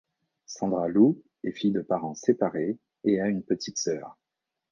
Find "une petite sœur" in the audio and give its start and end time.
3.27-4.17